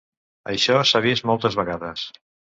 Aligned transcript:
Això 0.53 0.77
s’ha 0.91 1.01
vist 1.05 1.27
moltes 1.31 1.57
vegades. 1.59 2.07